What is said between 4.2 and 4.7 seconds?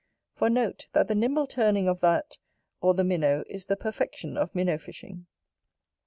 of